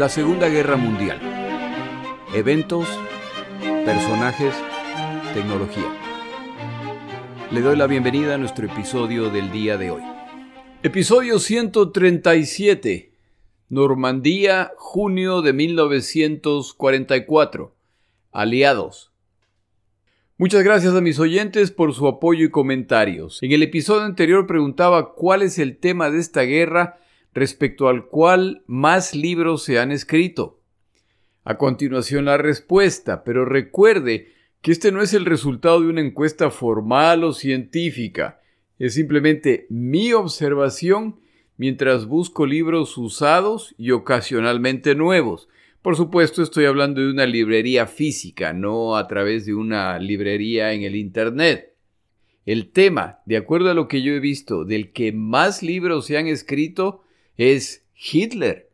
[0.00, 1.20] La Segunda Guerra Mundial.
[2.34, 2.88] Eventos,
[3.84, 4.54] personajes,
[5.34, 5.94] tecnología.
[7.50, 10.00] Le doy la bienvenida a nuestro episodio del día de hoy.
[10.82, 13.12] Episodio 137.
[13.68, 17.74] Normandía, junio de 1944.
[18.32, 19.12] Aliados.
[20.38, 23.42] Muchas gracias a mis oyentes por su apoyo y comentarios.
[23.42, 27.00] En el episodio anterior preguntaba cuál es el tema de esta guerra
[27.32, 30.60] respecto al cual más libros se han escrito.
[31.44, 36.50] A continuación la respuesta, pero recuerde que este no es el resultado de una encuesta
[36.50, 38.40] formal o científica,
[38.78, 41.20] es simplemente mi observación
[41.58, 45.50] mientras busco libros usados y ocasionalmente nuevos.
[45.82, 50.82] Por supuesto estoy hablando de una librería física, no a través de una librería en
[50.82, 51.74] el Internet.
[52.46, 56.16] El tema, de acuerdo a lo que yo he visto, del que más libros se
[56.16, 57.02] han escrito
[57.36, 58.70] es Hitler,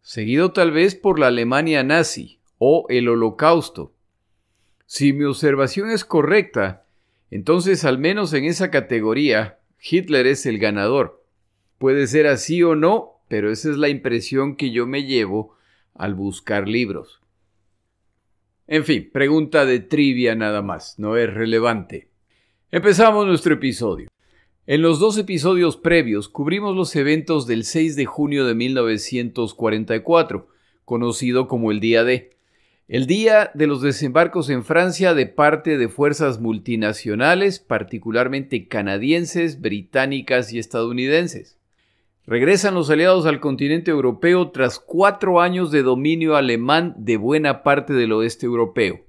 [0.00, 3.94] seguido tal vez por la Alemania nazi o el Holocausto.
[4.86, 6.84] Si mi observación es correcta,
[7.30, 11.24] entonces al menos en esa categoría, Hitler es el ganador.
[11.78, 15.56] Puede ser así o no, pero esa es la impresión que yo me llevo
[15.94, 17.20] al buscar libros.
[18.66, 22.08] En fin, pregunta de trivia nada más, no es relevante.
[22.70, 24.08] Empezamos nuestro episodio.
[24.64, 30.46] En los dos episodios previos cubrimos los eventos del 6 de junio de 1944,
[30.84, 32.36] conocido como el Día D,
[32.86, 40.52] el día de los desembarcos en Francia de parte de fuerzas multinacionales, particularmente canadienses, británicas
[40.52, 41.58] y estadounidenses.
[42.24, 47.94] Regresan los aliados al continente europeo tras cuatro años de dominio alemán de buena parte
[47.94, 49.00] del oeste europeo.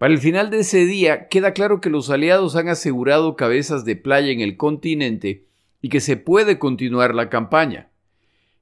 [0.00, 3.96] Para el final de ese día queda claro que los aliados han asegurado cabezas de
[3.96, 5.44] playa en el continente
[5.82, 7.90] y que se puede continuar la campaña.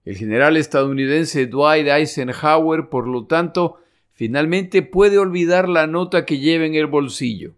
[0.04, 3.76] El general estadounidense Dwight Eisenhower, por lo tanto,
[4.10, 7.54] finalmente puede olvidar la nota que lleva en el bolsillo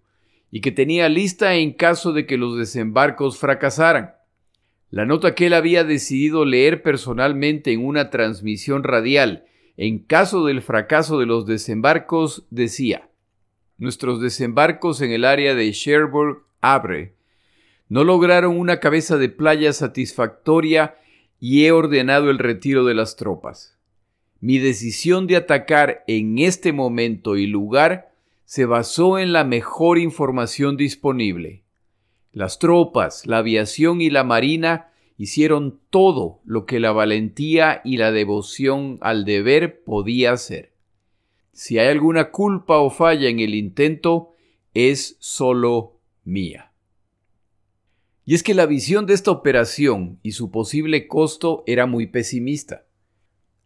[0.50, 4.12] y que tenía lista en caso de que los desembarcos fracasaran.
[4.91, 9.47] La nota que él había decidido leer personalmente en una transmisión radial
[9.78, 13.09] en caso del fracaso de los desembarcos decía
[13.80, 17.14] nuestros desembarcos en el área de Cherbourg Abre
[17.88, 20.96] no lograron una cabeza de playa satisfactoria
[21.41, 23.76] y he ordenado el retiro de las tropas.
[24.41, 28.12] Mi decisión de atacar en este momento y lugar
[28.44, 31.62] se basó en la mejor información disponible.
[32.32, 38.12] Las tropas, la aviación y la marina hicieron todo lo que la valentía y la
[38.12, 40.70] devoción al deber podía hacer.
[41.60, 44.32] Si hay alguna culpa o falla en el intento,
[44.72, 46.72] es solo mía.
[48.25, 52.87] Y es que la visión de esta operación y su posible costo era muy pesimista.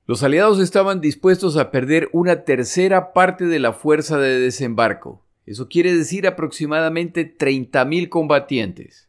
[0.07, 5.25] Los aliados estaban dispuestos a perder una tercera parte de la fuerza de desembarco.
[5.47, 9.09] Eso quiere decir aproximadamente 30.000 combatientes.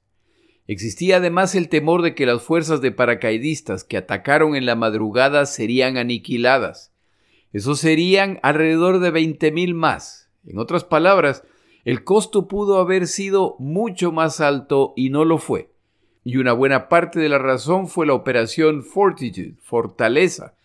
[0.67, 5.47] Existía además el temor de que las fuerzas de paracaidistas que atacaron en la madrugada
[5.47, 6.94] serían aniquiladas.
[7.55, 10.29] Eso serían alrededor de 20.000 más.
[10.45, 11.45] En otras palabras,
[11.85, 15.71] el costo pudo haber sido mucho más alto y no lo fue.
[16.25, 20.55] Y una buena parte de la razón fue la operación Fortitude, Fortaleza,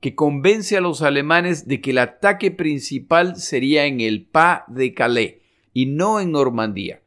[0.00, 4.92] que convence a los alemanes de que el ataque principal sería en el Pas de
[4.92, 5.36] Calais
[5.72, 7.00] y no en Normandía,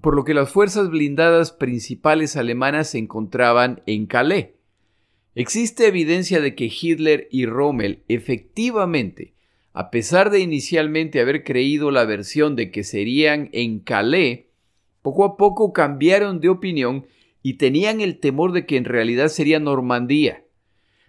[0.00, 4.48] por lo que las fuerzas blindadas principales alemanas se encontraban en Calais.
[5.34, 9.34] Existe evidencia de que Hitler y Rommel efectivamente,
[9.72, 14.46] a pesar de inicialmente haber creído la versión de que serían en Calais,
[15.02, 17.06] poco a poco cambiaron de opinión
[17.42, 20.44] y tenían el temor de que en realidad sería Normandía.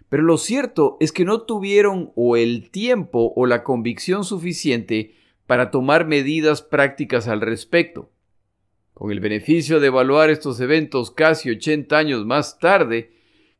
[0.08, 5.14] Pero lo cierto es que no tuvieron o el tiempo o la convicción suficiente
[5.46, 8.10] para tomar medidas prácticas al respecto.
[8.94, 13.10] Con el beneficio de evaluar estos eventos casi 80 años más tarde,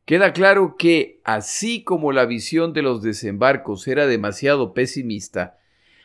[0.05, 5.57] Queda claro que, así como la visión de los desembarcos era demasiado pesimista,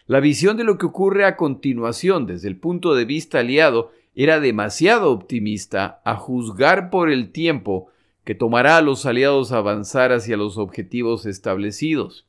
[0.06, 4.41] la visión de lo que ocurre a continuación desde el punto de vista aliado era
[4.41, 7.89] demasiado optimista a juzgar por el tiempo
[8.25, 12.27] que tomará a los aliados avanzar hacia los objetivos establecidos.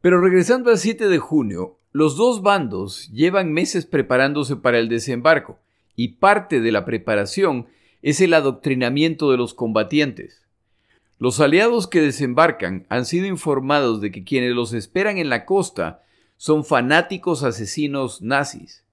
[0.00, 5.58] Pero regresando al 7 de junio, los dos bandos llevan meses preparándose para el desembarco,
[5.94, 7.66] y parte de la preparación
[8.00, 10.41] es el adoctrinamiento de los combatientes.
[11.22, 16.02] Los aliados que desembarcan han sido informados de que quienes los esperan en la costa
[16.36, 18.84] son fanáticos asesinos nazis.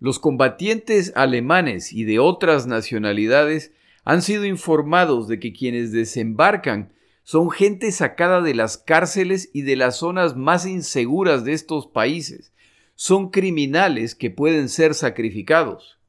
[0.00, 3.70] Los combatientes alemanes y de otras nacionalidades
[4.02, 6.92] han sido informados de que quienes desembarcan
[7.22, 12.52] son gente sacada de las cárceles y de las zonas más inseguras de estos países.
[12.96, 16.00] Son criminales que pueden ser sacrificados.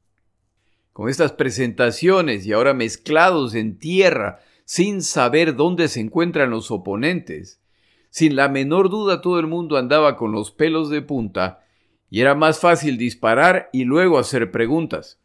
[0.92, 4.40] Con estas presentaciones y ahora mezclados en tierra,
[4.70, 7.60] sin saber dónde se encuentran los oponentes,
[8.08, 11.64] sin la menor duda todo el mundo andaba con los pelos de punta
[12.08, 15.18] y era más fácil disparar y luego hacer preguntas.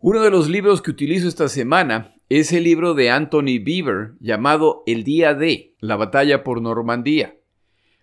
[0.00, 4.82] Uno de los libros que utilizo esta semana es el libro de Anthony Beaver llamado
[4.84, 7.36] El Día de, la batalla por Normandía.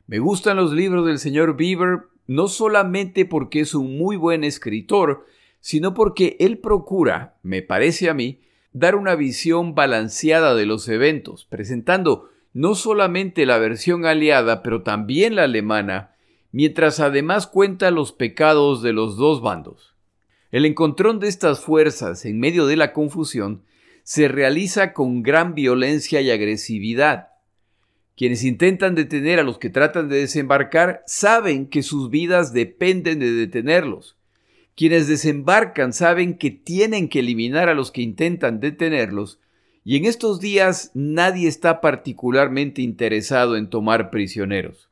[0.06, 5.26] Me gustan los libros del señor Beaver no solamente porque es un muy buen escritor,
[5.60, 8.40] sino porque él procura, me parece a mí,
[8.80, 15.36] dar una visión balanceada de los eventos, presentando no solamente la versión aliada, pero también
[15.36, 16.16] la alemana,
[16.52, 19.96] mientras además cuenta los pecados de los dos bandos.
[20.52, 23.64] El encontrón de estas fuerzas en medio de la confusión
[24.04, 27.30] se realiza con gran violencia y agresividad.
[28.16, 33.32] Quienes intentan detener a los que tratan de desembarcar saben que sus vidas dependen de
[33.32, 34.17] detenerlos.
[34.78, 39.40] Quienes desembarcan saben que tienen que eliminar a los que intentan detenerlos,
[39.84, 44.92] y en estos días nadie está particularmente interesado en tomar prisioneros.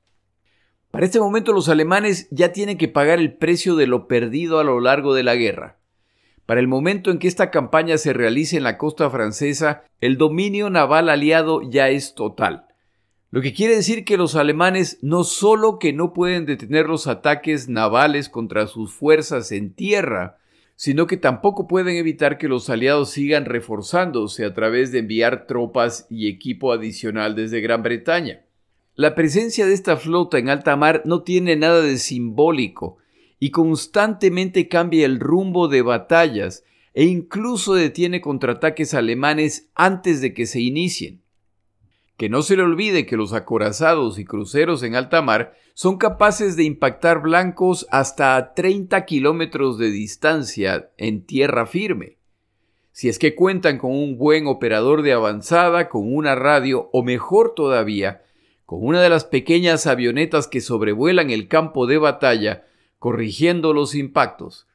[0.90, 4.64] Para este momento los alemanes ya tienen que pagar el precio de lo perdido a
[4.64, 5.78] lo largo de la guerra.
[6.48, 10.72] Para el momento en que esta campaña se realice en la costa francesa, el dominio
[10.72, 12.66] naval aliado ya es total.
[13.36, 17.68] Lo que quiere decir que los alemanes no solo que no pueden detener los ataques
[17.68, 20.38] navales contra sus fuerzas en tierra,
[20.78, 26.08] sino que tampoco pueden evitar que los aliados sigan reforzándose a través de enviar tropas
[26.10, 28.46] y equipo adicional desde Gran Bretaña.
[28.96, 33.00] La presencia de esta flota en alta mar no tiene nada de simbólico,
[33.38, 40.46] y constantemente cambia el rumbo de batallas e incluso detiene contraataques alemanes antes de que
[40.46, 41.25] se inicien.
[42.18, 46.56] Que no se le olvide que los acorazados y cruceros en alta mar son capaces
[46.56, 52.18] de impactar blancos hasta a 30 kilómetros de distancia en tierra firme.
[52.94, 57.54] Si es que cuentan con un buen operador de avanzada, con una radio o mejor
[57.54, 58.22] todavía,
[58.66, 62.66] con una de las pequeñas avionetas que sobrevuelan el campo de batalla,
[62.98, 64.68] corrigiendo los impactos,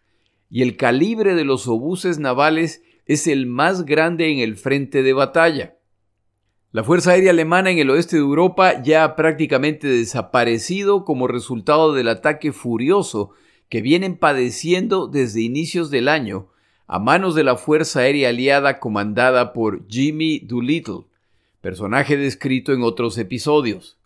[0.51, 5.15] y el calibre de los obuses navales es el más grande en el frente de
[5.15, 5.77] batalla.
[6.73, 11.95] La Fuerza Aérea Alemana en el oeste de Europa ya ha prácticamente desaparecido como resultado
[11.95, 13.33] del ataque furioso
[13.69, 16.47] que vienen padeciendo desde inicios del año
[16.87, 21.07] a manos de la Fuerza Aérea Aliada comandada por Jimmy Doolittle,
[21.61, 23.99] personaje descrito en otros episodios.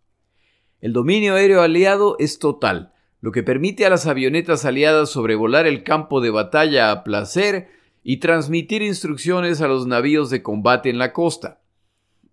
[0.80, 5.84] El dominio aéreo aliado es total, lo que permite a las avionetas aliadas sobrevolar el
[5.84, 7.68] campo de batalla a placer
[8.02, 11.60] y transmitir instrucciones a los navíos de combate en la costa.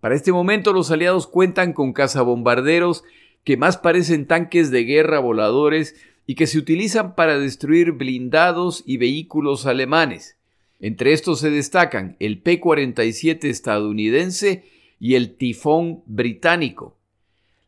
[0.01, 3.03] Para este momento los aliados cuentan con cazabombarderos
[3.44, 5.95] que más parecen tanques de guerra voladores
[6.25, 10.38] y que se utilizan para destruir blindados y vehículos alemanes.
[10.80, 14.65] Entre estos se destacan el P-47 estadounidense
[15.00, 16.97] y el Tifón británico.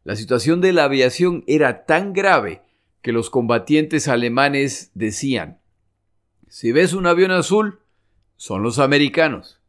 [0.03, 2.61] La situación de la aviación era tan grave
[3.03, 5.59] que los combatientes alemanes decían,
[6.47, 7.79] si ves un avión azul,
[8.37, 9.59] son los americanos.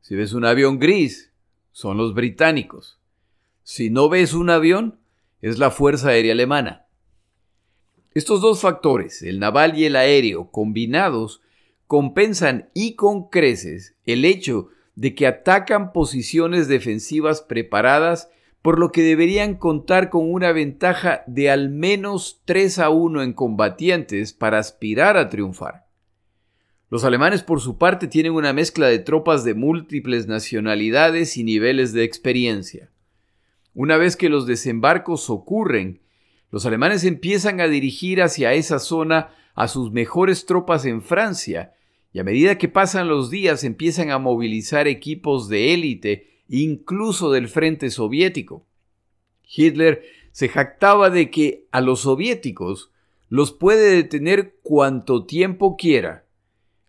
[0.00, 1.32] Si ves un avión gris,
[1.76, 2.98] son los británicos.
[3.62, 4.98] Si no ves un avión,
[5.42, 6.86] es la Fuerza Aérea Alemana.
[8.14, 11.42] Estos dos factores, el naval y el aéreo, combinados,
[11.86, 18.30] compensan y con creces el hecho de que atacan posiciones defensivas preparadas
[18.62, 23.34] por lo que deberían contar con una ventaja de al menos 3 a 1 en
[23.34, 25.85] combatientes para aspirar a triunfar.
[26.88, 31.92] Los alemanes por su parte tienen una mezcla de tropas de múltiples nacionalidades y niveles
[31.92, 32.90] de experiencia.
[33.74, 36.00] Una vez que los desembarcos ocurren,
[36.52, 41.72] los alemanes empiezan a dirigir hacia esa zona a sus mejores tropas en Francia,
[42.12, 47.48] y a medida que pasan los días empiezan a movilizar equipos de élite incluso del
[47.48, 48.64] frente soviético.
[49.44, 52.92] Hitler se jactaba de que a los soviéticos
[53.28, 56.25] los puede detener cuanto tiempo quiera.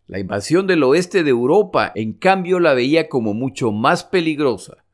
[0.07, 4.85] La invasión del oeste de Europa, en cambio, la veía como mucho más peligrosa,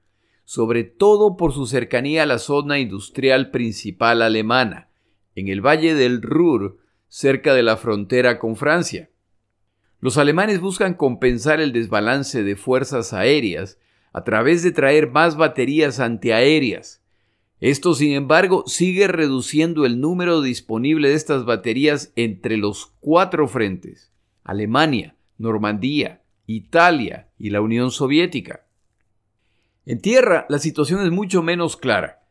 [0.44, 4.90] sobre todo por su cercanía a la zona industrial principal alemana,
[5.36, 6.80] en el valle del Ruhr,
[7.10, 9.12] cerca de la frontera con Francia.
[10.00, 13.78] Los alemanes buscan compensar el desbalance de fuerzas aéreas
[14.14, 17.04] a través de traer más baterías antiaéreas.
[17.60, 24.13] Esto, sin embargo, sigue reduciendo el número disponible de estas baterías entre los cuatro frentes,
[24.44, 28.66] Alemania, Normandía, Italia y la Unión Soviética.
[29.86, 32.24] En tierra, la situación es mucho menos clara.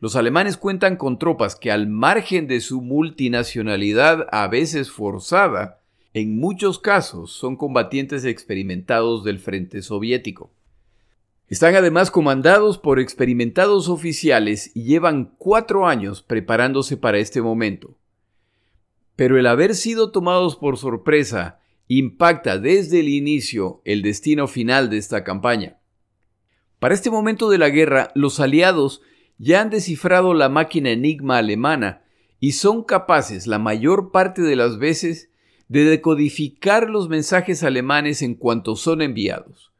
[0.00, 5.80] Los alemanes cuentan con tropas que al margen de su multinacionalidad a veces forzada,
[6.14, 10.50] en muchos casos son combatientes experimentados del frente soviético.
[11.48, 17.96] Están además comandados por experimentados oficiales y llevan cuatro años preparándose para este momento.
[19.16, 21.59] Pero el haber sido tomados por sorpresa
[21.92, 25.78] impacta desde el inicio el destino final de esta campaña.
[26.78, 29.02] Para este momento de la guerra, los aliados
[29.38, 32.04] ya han descifrado la máquina enigma alemana
[32.38, 35.30] y son capaces la mayor parte de las veces
[35.68, 39.70] de decodificar los mensajes alemanes en cuanto son enviados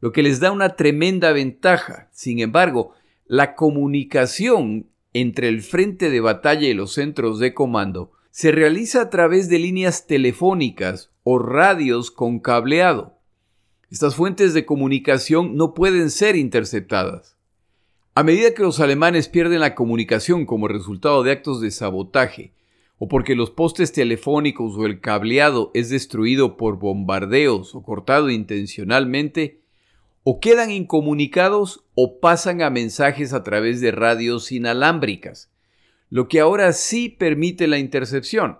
[0.00, 2.08] lo que les da una tremenda ventaja.
[2.12, 2.94] Sin embargo,
[3.26, 9.10] la comunicación entre el frente de batalla y los centros de comando se realiza a
[9.10, 13.18] través de líneas telefónicas o radios con cableado.
[13.90, 17.36] Estas fuentes de comunicación no pueden ser interceptadas.
[18.14, 22.52] A medida que los alemanes pierden la comunicación como resultado de actos de sabotaje,
[22.98, 29.60] o porque los postes telefónicos o el cableado es destruido por bombardeos o cortado intencionalmente,
[30.22, 35.50] o quedan incomunicados o pasan a mensajes a través de radios inalámbricas,
[36.10, 38.58] lo que ahora sí permite la intercepción.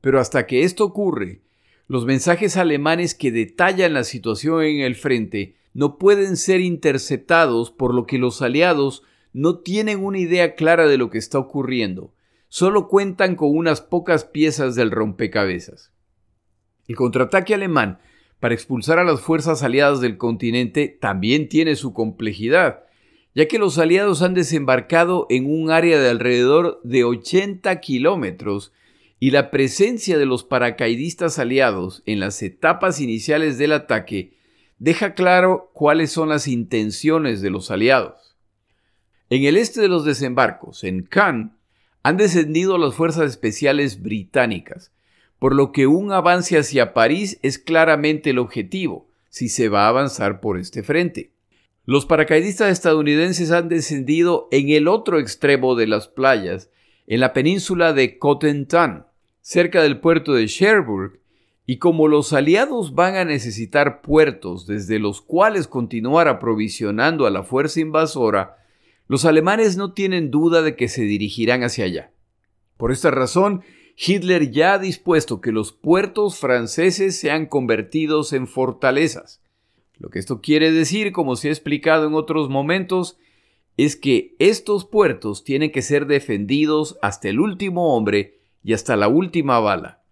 [0.00, 1.40] Pero hasta que esto ocurre,
[1.86, 7.94] los mensajes alemanes que detallan la situación en el frente no pueden ser interceptados por
[7.94, 12.12] lo que los aliados no tienen una idea clara de lo que está ocurriendo,
[12.48, 15.92] solo cuentan con unas pocas piezas del rompecabezas.
[16.88, 18.00] El contraataque alemán
[18.40, 22.82] para expulsar a las fuerzas aliadas del continente también tiene su complejidad,
[23.34, 28.72] ya que los aliados han desembarcado en un área de alrededor de 80 kilómetros
[29.18, 34.36] y la presencia de los paracaidistas aliados en las etapas iniciales del ataque
[34.78, 38.36] deja claro cuáles son las intenciones de los aliados.
[39.30, 41.52] En el este de los desembarcos, en Cannes,
[42.02, 44.92] han descendido las fuerzas especiales británicas,
[45.38, 49.88] por lo que un avance hacia París es claramente el objetivo, si se va a
[49.88, 51.30] avanzar por este frente.
[51.84, 56.70] Los paracaidistas estadounidenses han descendido en el otro extremo de las playas,
[57.08, 59.02] en la península de Cotentin,
[59.40, 61.18] cerca del puerto de Cherbourg,
[61.66, 67.42] y como los aliados van a necesitar puertos desde los cuales continuar aprovisionando a la
[67.42, 68.58] fuerza invasora,
[69.08, 72.12] los alemanes no tienen duda de que se dirigirán hacia allá.
[72.76, 73.62] Por esta razón,
[73.96, 79.41] Hitler ya ha dispuesto que los puertos franceses sean convertidos en fortalezas.
[80.02, 83.18] Lo que esto quiere decir, como se ha explicado en otros momentos,
[83.76, 89.06] es que estos puertos tienen que ser defendidos hasta el último hombre y hasta la
[89.06, 90.02] última bala.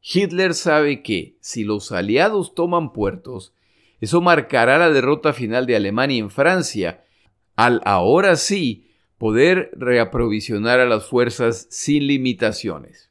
[0.00, 3.54] Hitler sabe que si los aliados toman puertos,
[4.00, 7.02] eso marcará la derrota final de Alemania en Francia,
[7.56, 8.86] al ahora sí
[9.18, 13.10] poder reaprovisionar a las fuerzas sin limitaciones.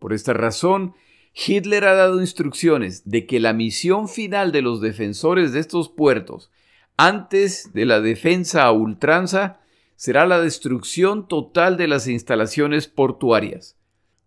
[0.00, 0.92] Por esta razón,
[1.34, 6.50] Hitler ha dado instrucciones de que la misión final de los defensores de estos puertos,
[6.96, 9.60] antes de la defensa a ultranza,
[9.96, 13.76] será la destrucción total de las instalaciones portuarias.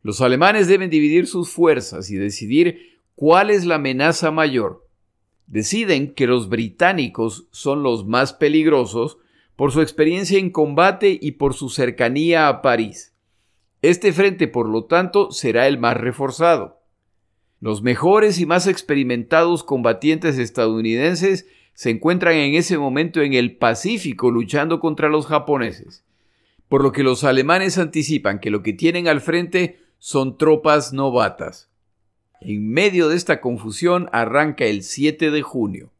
[0.01, 4.87] Los alemanes deben dividir sus fuerzas y decidir cuál es la amenaza mayor.
[5.47, 9.17] Deciden que los británicos son los más peligrosos
[9.55, 13.13] por su experiencia en combate y por su cercanía a París.
[13.81, 16.82] Este frente, por lo tanto, será el más reforzado.
[17.63, 24.31] Los mejores y más experimentados combatientes estadounidenses se encuentran en ese momento en el Pacífico
[24.31, 26.03] luchando contra los japoneses,
[26.67, 31.69] por lo que los alemanes anticipan que lo que tienen al frente son tropas novatas.
[32.41, 35.93] En medio de esta confusión arranca el 7 de junio.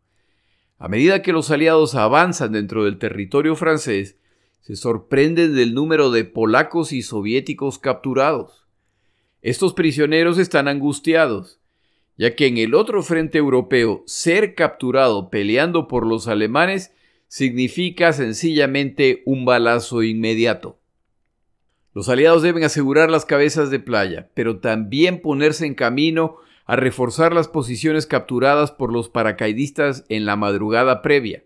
[0.79, 4.17] A medida que los aliados avanzan dentro del territorio francés,
[4.59, 8.62] se sorprenden del número de polacos y soviéticos capturados.
[9.43, 11.59] Estos prisioneros están angustiados,
[12.17, 16.93] ya que en el otro frente europeo ser capturado peleando por los alemanes
[17.27, 20.79] significa sencillamente un balazo inmediato.
[21.93, 27.33] Los aliados deben asegurar las cabezas de playa, pero también ponerse en camino a reforzar
[27.33, 31.43] las posiciones capturadas por los paracaidistas en la madrugada previa.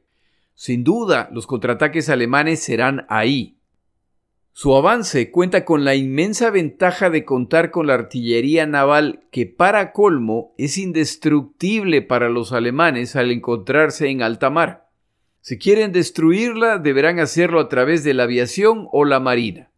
[0.53, 3.56] Sin duda, los contraataques alemanes serán ahí.
[4.59, 9.91] Su avance cuenta con la inmensa ventaja de contar con la artillería naval que para
[9.91, 14.89] colmo es indestructible para los alemanes al encontrarse en alta mar.
[15.41, 19.69] Si quieren destruirla, deberán hacerlo a través de la aviación o la marina.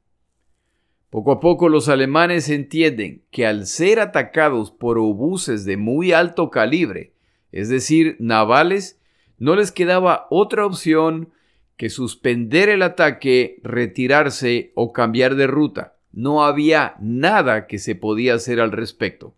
[1.09, 6.49] Poco a poco los alemanes entienden que al ser atacados por obuses de muy alto
[6.49, 7.11] calibre,
[7.51, 8.97] es decir, navales,
[9.39, 11.33] no les quedaba otra opción
[11.79, 15.95] que suspender el ataque, retirarse o cambiar de ruta.
[16.11, 19.33] No había nada que se podía hacer al respecto.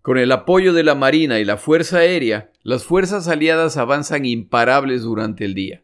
[0.00, 5.02] Con el apoyo de la Marina y la Fuerza Aérea, las fuerzas aliadas avanzan imparables
[5.02, 5.82] durante el día.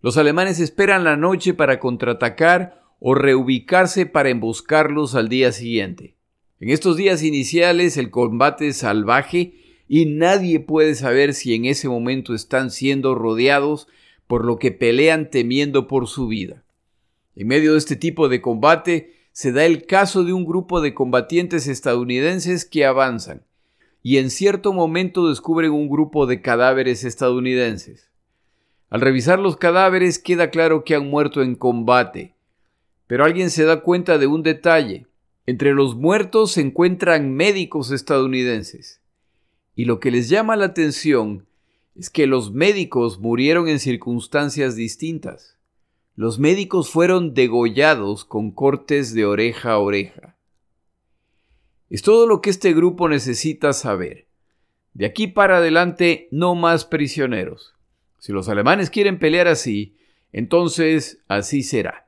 [0.00, 6.16] Los alemanes esperan la noche para contraatacar o reubicarse para emboscarlos al día siguiente.
[6.60, 9.52] En estos días iniciales el combate es salvaje
[9.86, 13.86] y nadie puede saber si en ese momento están siendo rodeados
[14.32, 16.64] por lo que pelean temiendo por su vida.
[17.36, 20.94] En medio de este tipo de combate se da el caso de un grupo de
[20.94, 23.42] combatientes estadounidenses que avanzan
[24.02, 28.08] y en cierto momento descubren un grupo de cadáveres estadounidenses.
[28.88, 32.34] Al revisar los cadáveres queda claro que han muerto en combate,
[33.06, 35.08] pero alguien se da cuenta de un detalle.
[35.44, 39.02] Entre los muertos se encuentran médicos estadounidenses.
[39.76, 41.44] Y lo que les llama la atención
[41.94, 45.58] es que los médicos murieron en circunstancias distintas.
[46.14, 50.36] Los médicos fueron degollados con cortes de oreja a oreja.
[51.90, 54.26] Es todo lo que este grupo necesita saber.
[54.94, 57.74] De aquí para adelante no más prisioneros.
[58.18, 59.96] Si los alemanes quieren pelear así,
[60.32, 62.06] entonces así será.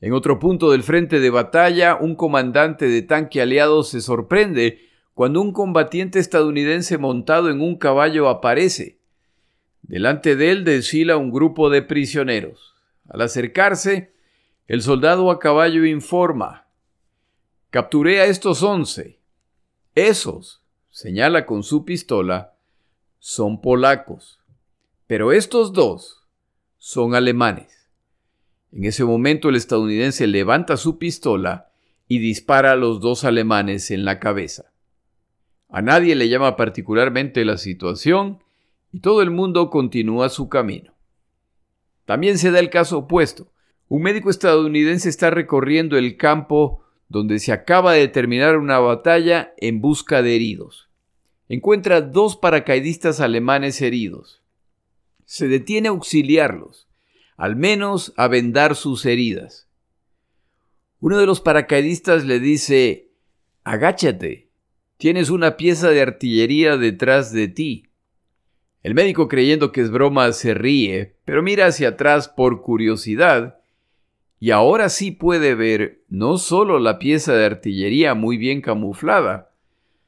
[0.00, 4.85] En otro punto del frente de batalla, un comandante de tanque aliado se sorprende
[5.16, 8.98] cuando un combatiente estadounidense montado en un caballo aparece.
[9.80, 12.74] Delante de él desfila un grupo de prisioneros.
[13.08, 14.12] Al acercarse,
[14.66, 16.66] el soldado a caballo informa.
[17.70, 19.18] Capturé a estos once.
[19.94, 22.52] Esos, señala con su pistola,
[23.18, 24.42] son polacos.
[25.06, 26.26] Pero estos dos
[26.76, 27.88] son alemanes.
[28.70, 31.72] En ese momento el estadounidense levanta su pistola
[32.06, 34.75] y dispara a los dos alemanes en la cabeza.
[35.68, 38.42] A nadie le llama particularmente la situación
[38.92, 40.94] y todo el mundo continúa su camino.
[42.04, 43.52] También se da el caso opuesto.
[43.88, 49.80] Un médico estadounidense está recorriendo el campo donde se acaba de terminar una batalla en
[49.80, 50.88] busca de heridos.
[51.48, 54.42] Encuentra dos paracaidistas alemanes heridos.
[55.24, 56.88] Se detiene a auxiliarlos,
[57.36, 59.68] al menos a vendar sus heridas.
[61.00, 63.10] Uno de los paracaidistas le dice,
[63.62, 64.45] agáchate,
[64.98, 67.88] Tienes una pieza de artillería detrás de ti.
[68.82, 73.58] El médico creyendo que es broma se ríe, pero mira hacia atrás por curiosidad,
[74.40, 79.50] y ahora sí puede ver no solo la pieza de artillería muy bien camuflada,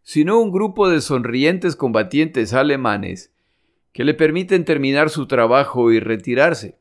[0.03, 3.33] sino un grupo de sonrientes combatientes alemanes
[3.93, 6.79] que le permiten terminar su trabajo y retirarse.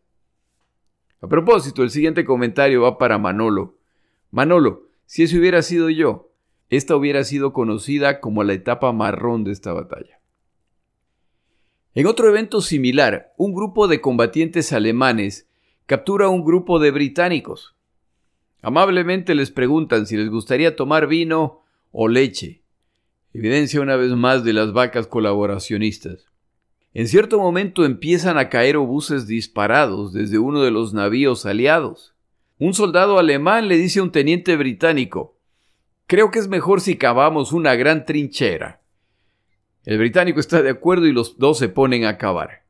[1.19, 3.75] A propósito, el siguiente comentario va para Manolo.
[4.31, 6.29] Manolo, si ese hubiera sido yo,
[6.69, 10.19] esta hubiera sido conocida como la etapa marrón de esta batalla.
[11.93, 15.47] En otro evento similar, un grupo de combatientes alemanes
[15.86, 17.75] captura a un grupo de británicos.
[18.62, 22.62] Amablemente les preguntan si les gustaría tomar vino o leche.
[23.34, 26.27] Evidencia una vez más de las vacas colaboracionistas.
[26.93, 32.15] En cierto momento empiezan a caer obuses disparados desde uno de los navíos aliados.
[32.60, 35.37] Un soldado alemán le dice a un teniente británico,
[36.07, 38.79] Creo que es mejor si cavamos una gran trinchera.
[39.83, 42.63] El británico está de acuerdo y los dos se ponen a cavar.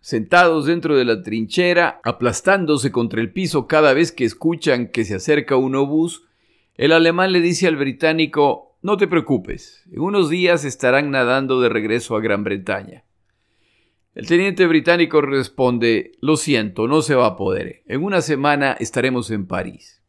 [0.00, 5.14] Sentados dentro de la trinchera, aplastándose contra el piso cada vez que escuchan que se
[5.14, 6.26] acerca un obús,
[6.74, 11.68] el alemán le dice al británico No te preocupes, en unos días estarán nadando de
[11.68, 13.04] regreso a Gran Bretaña.
[14.14, 17.82] El teniente británico responde Lo siento, no se va a poder.
[17.86, 19.99] En una semana estaremos en París.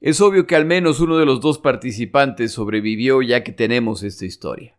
[0.00, 4.24] Es obvio que al menos uno de los dos participantes sobrevivió ya que tenemos esta
[4.24, 4.78] historia.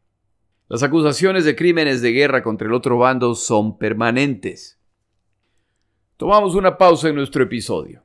[0.70, 4.80] Las acusaciones de crímenes de guerra contra el otro bando son permanentes.
[6.16, 8.04] Tomamos una pausa en nuestro episodio.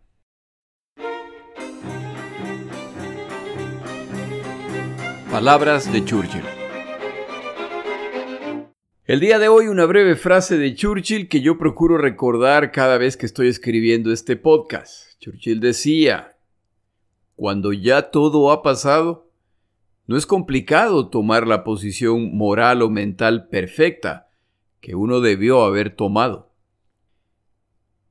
[5.31, 6.43] Palabras de Churchill.
[9.05, 13.17] El día de hoy una breve frase de Churchill que yo procuro recordar cada vez
[13.17, 15.21] que estoy escribiendo este podcast.
[15.21, 16.34] Churchill decía,
[17.37, 19.31] cuando ya todo ha pasado,
[20.07, 24.29] no es complicado tomar la posición moral o mental perfecta
[24.81, 26.51] que uno debió haber tomado.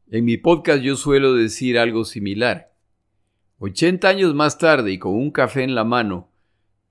[0.09, 2.73] En mi podcast yo suelo decir algo similar.
[3.59, 6.29] 80 años más tarde y con un café en la mano,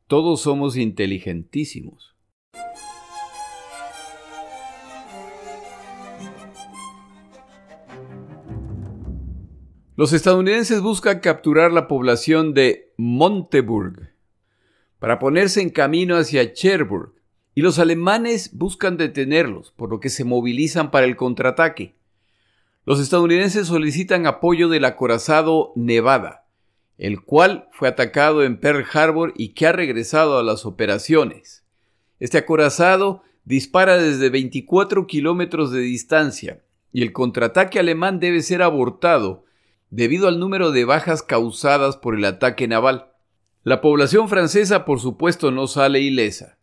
[0.07, 2.17] todos somos inteligentísimos.
[10.03, 14.11] Los estadounidenses buscan capturar la población de Monteburg
[14.99, 17.13] para ponerse en camino hacia Cherbourg,
[17.55, 21.95] y los alemanes buscan detenerlos, por lo que se movilizan para el contraataque.
[22.85, 26.49] Los estadounidenses solicitan apoyo del acorazado Nevada,
[26.99, 31.65] el cual fue atacado en Pearl Harbor y que ha regresado a las operaciones.
[32.19, 36.61] Este acorazado dispara desde 24 kilómetros de distancia
[36.93, 39.45] y el contraataque alemán debe ser abortado
[39.93, 43.13] debido al número de bajas causadas por el ataque naval.
[43.63, 46.59] La población francesa, por supuesto, no sale ilesa.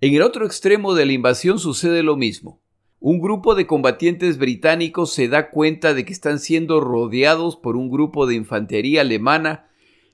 [0.00, 2.60] En el otro extremo de la invasión sucede lo mismo.
[2.98, 7.88] Un grupo de combatientes británicos se da cuenta de que están siendo rodeados por un
[7.88, 9.68] grupo de infantería alemana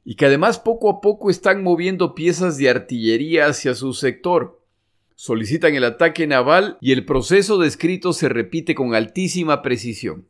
[0.05, 4.61] y que además poco a poco están moviendo piezas de artillería hacia su sector.
[5.15, 10.29] Solicitan el ataque naval y el proceso descrito se repite con altísima precisión.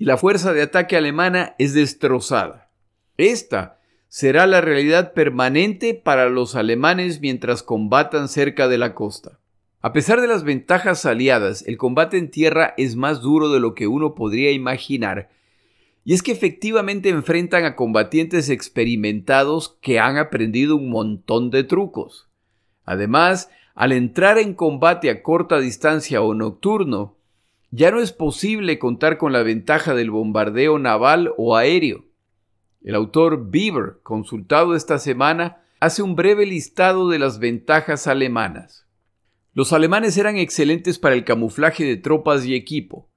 [0.00, 2.70] Y la fuerza de ataque alemana es destrozada.
[3.18, 9.40] Esta será la realidad permanente para los alemanes mientras combatan cerca de la costa.
[9.82, 13.74] A pesar de las ventajas aliadas, el combate en tierra es más duro de lo
[13.74, 15.28] que uno podría imaginar,
[16.02, 22.30] y es que efectivamente enfrentan a combatientes experimentados que han aprendido un montón de trucos.
[22.86, 27.19] Además, al entrar en combate a corta distancia o nocturno,
[27.70, 32.04] ya no es posible contar con la ventaja del bombardeo naval o aéreo.
[32.82, 38.86] El autor Bieber, consultado esta semana, hace un breve listado de las ventajas alemanas.
[39.52, 43.08] Los alemanes eran excelentes para el camuflaje de tropas y equipo,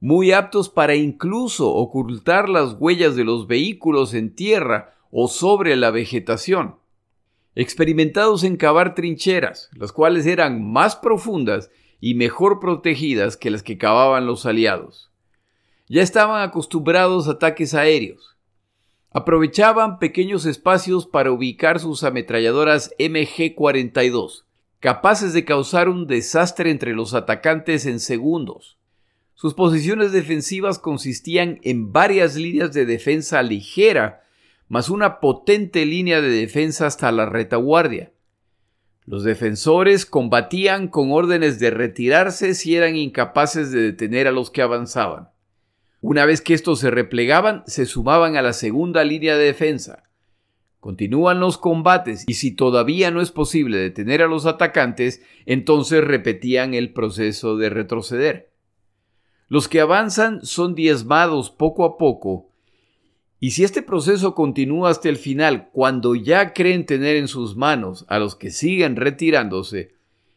[0.00, 5.90] muy aptos para incluso ocultar las huellas de los vehículos en tierra o sobre la
[5.90, 6.80] vegetación
[7.54, 13.78] experimentados en cavar trincheras, las cuales eran más profundas y mejor protegidas que las que
[13.78, 15.10] cavaban los aliados.
[15.88, 18.36] Ya estaban acostumbrados a ataques aéreos.
[19.12, 24.44] Aprovechaban pequeños espacios para ubicar sus ametralladoras MG-42,
[24.78, 28.78] capaces de causar un desastre entre los atacantes en segundos.
[29.34, 34.22] Sus posiciones defensivas consistían en varias líneas de defensa ligera
[34.68, 38.12] más una potente línea de defensa hasta la retaguardia.
[39.10, 44.62] Los defensores combatían con órdenes de retirarse si eran incapaces de detener a los que
[44.62, 45.30] avanzaban.
[46.00, 50.04] Una vez que estos se replegaban, se sumaban a la segunda línea de defensa.
[50.78, 56.74] Continúan los combates y si todavía no es posible detener a los atacantes, entonces repetían
[56.74, 58.52] el proceso de retroceder.
[59.48, 62.49] Los que avanzan son diezmados poco a poco
[63.40, 68.04] y si este proceso continúa hasta el final, cuando ya creen tener en sus manos
[68.08, 69.94] a los que siguen retirándose,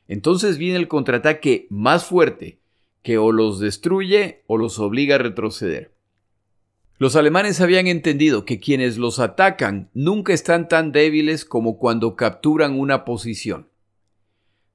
[0.07, 2.59] entonces viene el contraataque más fuerte,
[3.01, 5.91] que o los destruye o los obliga a retroceder.
[6.97, 12.79] Los alemanes habían entendido que quienes los atacan nunca están tan débiles como cuando capturan
[12.79, 13.67] una posición.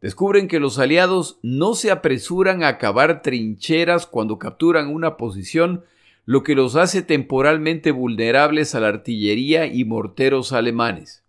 [0.02, 5.84] Descubren que los aliados no se apresuran a cavar trincheras cuando capturan una posición
[6.28, 11.24] lo que los hace temporalmente vulnerables a la artillería y morteros alemanes.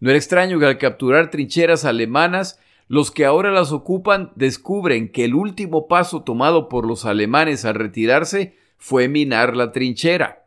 [0.00, 2.58] No era extraño que al capturar trincheras alemanas,
[2.88, 7.74] los que ahora las ocupan descubren que el último paso tomado por los alemanes al
[7.74, 10.46] retirarse fue minar la trinchera.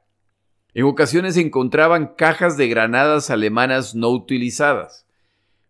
[0.74, 5.06] En ocasiones encontraban cajas de granadas alemanas no utilizadas.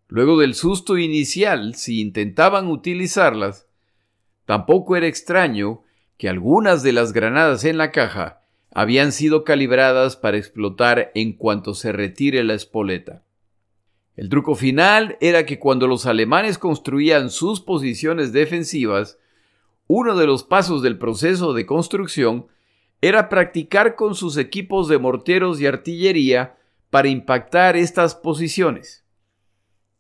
[0.08, 3.68] Luego del susto inicial, si intentaban utilizarlas,
[4.46, 5.84] tampoco era extraño
[6.18, 11.74] que algunas de las granadas en la caja habían sido calibradas para explotar en cuanto
[11.74, 13.24] se retire la espoleta.
[14.16, 19.20] El truco final era que cuando los alemanes construían sus posiciones defensivas,
[19.86, 22.48] uno de los pasos del proceso de construcción
[23.00, 26.58] era practicar con sus equipos de morteros y artillería
[26.90, 29.06] para impactar estas posiciones.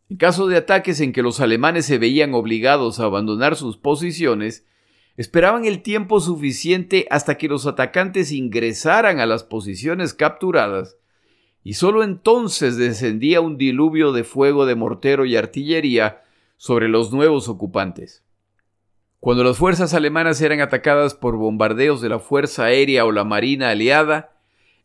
[0.09, 4.65] En caso de ataques en que los alemanes se veían obligados a abandonar sus posiciones,
[5.17, 10.97] Esperaban el tiempo suficiente hasta que los atacantes ingresaran a las posiciones capturadas,
[11.63, 16.21] y sólo entonces descendía un diluvio de fuego de mortero y artillería
[16.55, 18.23] sobre los nuevos ocupantes.
[19.19, 23.71] Cuando las fuerzas alemanas eran atacadas por bombardeos de la Fuerza Aérea o la Marina
[23.71, 24.37] aliada,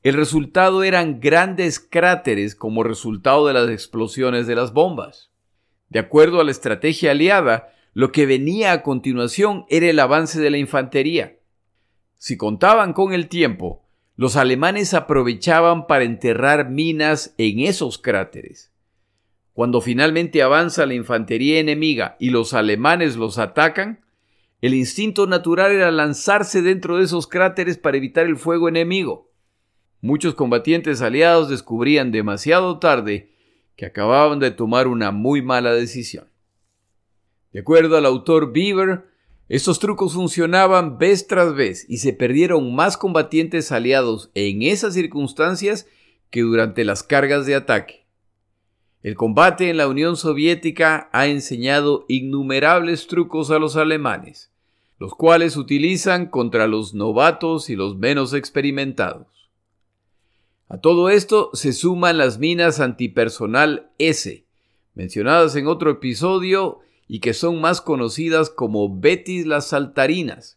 [0.02, 5.30] el resultado eran grandes cráteres como resultado de las explosiones de las bombas.
[5.90, 10.50] De acuerdo a la estrategia aliada, lo que venía a continuación era el avance de
[10.50, 11.38] la infantería.
[12.16, 13.84] Si contaban con el tiempo,
[14.16, 18.72] los alemanes aprovechaban para enterrar minas en esos cráteres.
[19.52, 24.00] Cuando finalmente avanza la infantería enemiga y los alemanes los atacan,
[24.62, 29.30] el instinto natural era lanzarse dentro de esos cráteres para evitar el fuego enemigo.
[30.00, 33.32] Muchos combatientes aliados descubrían demasiado tarde
[33.76, 36.31] que acababan de tomar una muy mala decisión.
[37.52, 39.04] De acuerdo al autor Beaver,
[39.48, 45.86] Estos trucos funcionaban vez tras vez y se perdieron más combatientes aliados en esas circunstancias
[46.30, 48.06] que durante las cargas de ataque.
[49.02, 54.50] El combate en la Unión Soviética ha enseñado innumerables trucos a los alemanes,
[54.98, 59.50] los cuales utilizan contra los novatos y los menos experimentados.
[60.68, 64.46] A todo esto se suman las minas antipersonal S,
[64.94, 66.78] mencionadas en otro episodio
[67.12, 70.56] y que son más conocidas como Betis las saltarinas.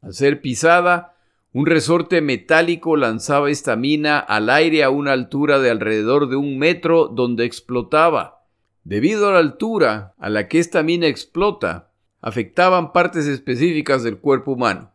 [0.00, 1.16] Al ser pisada,
[1.52, 6.56] un resorte metálico lanzaba esta mina al aire a una altura de alrededor de un
[6.56, 8.46] metro donde explotaba.
[8.84, 11.90] Debido a la altura a la que esta mina explota,
[12.20, 14.92] afectaban partes específicas del cuerpo humano.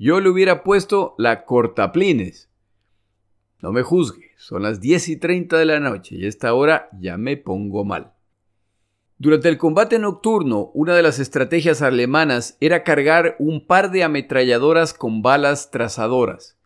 [0.00, 2.50] Yo le hubiera puesto la cortaplines.
[3.62, 6.88] No me juzgue, son las 10 y 30 de la noche y a esta hora
[6.98, 8.15] ya me pongo mal.
[9.18, 14.92] Durante el combate nocturno, una de las estrategias alemanas era cargar un par de ametralladoras
[14.92, 16.58] con balas trazadoras,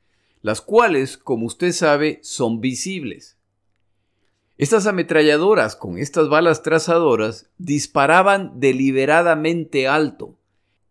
[0.43, 3.39] las cuales, como usted sabe, son visibles.
[4.59, 10.37] Estas ametralladoras con estas balas trazadoras disparaban deliberadamente alto,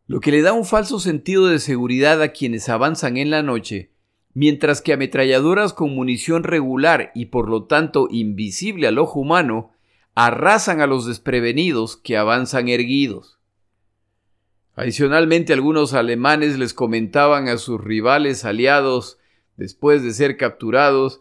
[0.08, 3.92] lo que le da un falso sentido de seguridad a quienes avanzan en la noche,
[4.34, 9.72] mientras que ametralladoras con munición regular y por lo tanto invisible al ojo humano
[10.16, 13.40] arrasan a los desprevenidos que avanzan erguidos.
[14.76, 19.18] Adicionalmente, algunos alemanes les comentaban a sus rivales aliados,
[19.58, 21.20] después de ser capturados,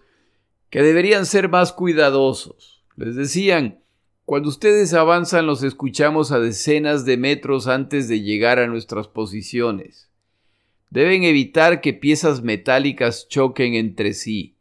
[0.71, 2.85] que deberían ser más cuidadosos.
[2.97, 3.81] Les decían,
[4.25, 10.11] cuando ustedes avanzan los escuchamos a decenas de metros antes de llegar a nuestras posiciones.
[10.91, 14.58] Deben evitar que piezas metálicas choquen entre sí.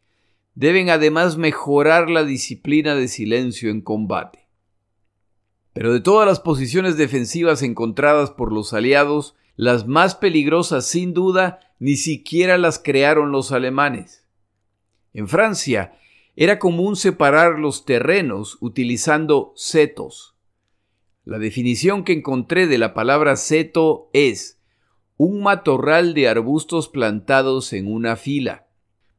[0.58, 4.48] Deben además mejorar la disciplina de silencio en combate.
[5.72, 11.60] Pero de todas las posiciones defensivas encontradas por los aliados, las más peligrosas sin duda
[11.78, 14.26] ni siquiera las crearon los alemanes.
[15.14, 15.94] En Francia
[16.36, 20.38] era común separar los terrenos utilizando setos.
[21.24, 24.60] La definición que encontré de la palabra seto es
[25.18, 28.67] un matorral de arbustos plantados en una fila.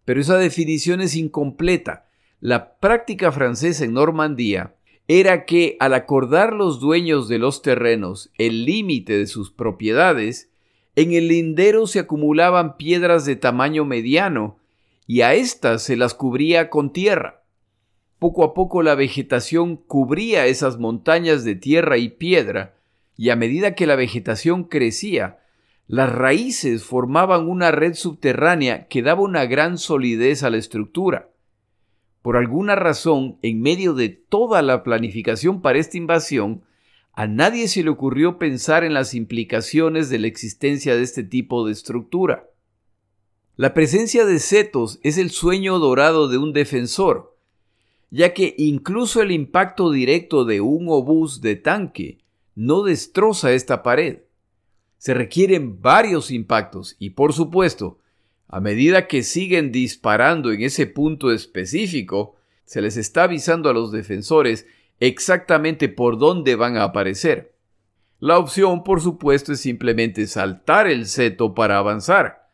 [0.09, 2.07] Pero esa definición es incompleta.
[2.40, 4.75] La práctica francesa en Normandía
[5.07, 10.49] era que al acordar los dueños de los terrenos el límite de sus propiedades,
[10.97, 14.57] en el lindero se acumulaban piedras de tamaño mediano
[15.07, 17.42] y a éstas se las cubría con tierra.
[18.18, 22.77] Poco a poco la vegetación cubría esas montañas de tierra y piedra,
[23.18, 25.40] y a medida que la vegetación crecía,
[25.88, 31.31] las raíces formaban una red subterránea que daba una gran solidez a la estructura.
[32.20, 36.62] Por alguna razón, en medio de toda la planificación para esta invasión,
[37.14, 41.66] a nadie se le ocurrió pensar en las implicaciones de la existencia de este tipo
[41.66, 42.51] de estructura.
[43.57, 47.35] La presencia de setos es el sueño dorado de un defensor,
[48.11, 52.18] ya que incluso el impacto directo de un obús de tanque
[52.55, 54.28] no destroza esta pared
[54.98, 57.98] se requieren varios impactos y por supuesto,
[58.48, 62.34] a medida que siguen disparando en ese punto específico,
[62.64, 64.66] se les está avisando a los defensores
[65.00, 67.54] exactamente por dónde van a aparecer.
[68.20, 72.48] La opción, por supuesto, es simplemente saltar el seto para avanzar.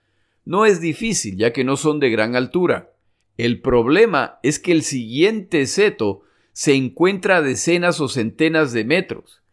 [0.45, 2.93] No es difícil, ya que no son de gran altura.
[3.39, 9.44] El problema es que el siguiente seto se encuentra a decenas o centenas de metros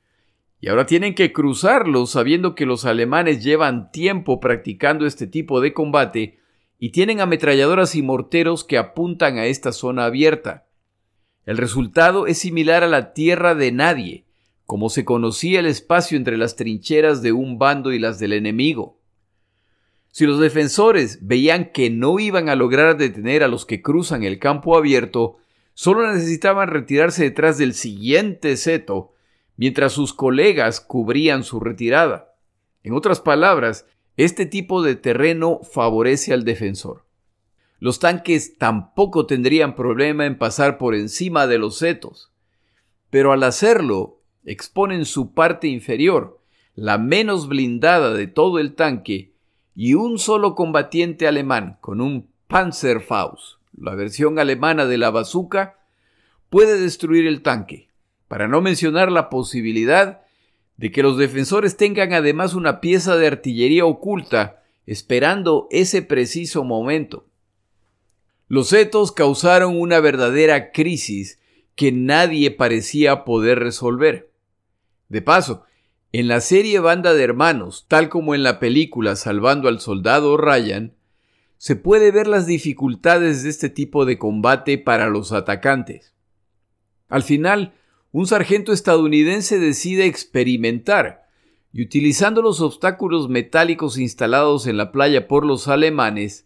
[0.61, 5.73] y ahora tienen que cruzarlo sabiendo que los alemanes llevan tiempo practicando este tipo de
[5.73, 6.37] combate
[6.77, 10.67] y tienen ametralladoras y morteros que apuntan a esta zona abierta.
[11.47, 14.25] El resultado es similar a la tierra de nadie,
[14.67, 18.99] como se conocía el espacio entre las trincheras de un bando y las del enemigo.
[20.11, 24.37] Si los defensores veían que no iban a lograr detener a los que cruzan el
[24.37, 25.37] campo abierto,
[25.73, 29.13] solo necesitaban retirarse detrás del siguiente seto
[29.57, 32.35] mientras sus colegas cubrían su retirada.
[32.83, 33.85] En otras palabras,
[34.17, 37.05] este tipo de terreno favorece al defensor.
[37.79, 42.31] Los tanques tampoco tendrían problema en pasar por encima de los setos,
[43.09, 46.39] pero al hacerlo exponen su parte inferior,
[46.75, 49.33] la menos blindada de todo el tanque,
[49.75, 55.79] y un solo combatiente alemán con un Panzerfaust, la versión alemana de la bazooka,
[56.49, 57.90] puede destruir el tanque
[58.31, 60.21] para no mencionar la posibilidad
[60.77, 67.25] de que los defensores tengan además una pieza de artillería oculta esperando ese preciso momento.
[68.47, 71.41] Los setos causaron una verdadera crisis
[71.75, 74.31] que nadie parecía poder resolver.
[75.09, 75.65] De paso,
[76.13, 80.93] En la serie Banda de Hermanos, tal como en la película Salvando al Soldado Ryan,
[81.57, 86.13] se puede ver las dificultades de este tipo de combate para los atacantes.
[87.09, 87.73] Al final,
[88.11, 91.27] un sargento estadounidense decide experimentar
[91.73, 96.45] y utilizando los obstáculos metálicos instalados en la playa por los alemanes,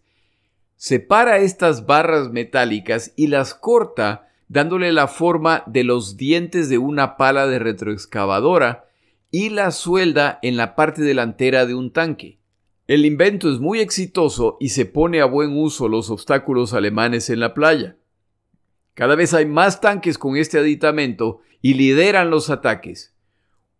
[0.76, 7.16] separa estas barras metálicas y las corta dándole la forma de los dientes de una
[7.16, 8.84] pala de retroexcavadora
[9.32, 12.38] y la suelda en la parte delantera de un tanque.
[12.86, 17.40] El invento es muy exitoso y se pone a buen uso los obstáculos alemanes en
[17.40, 17.96] la playa.
[18.94, 23.12] Cada vez hay más tanques con este aditamento y lideran los ataques.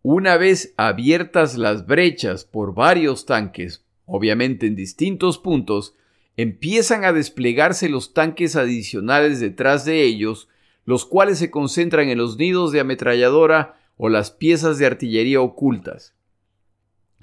[0.03, 5.95] Una vez abiertas las brechas por varios tanques, obviamente en distintos puntos,
[6.37, 10.49] empiezan a desplegarse los tanques adicionales detrás de ellos,
[10.85, 16.13] los cuales se concentran en los nidos de ametralladora o las piezas de artillería ocultas.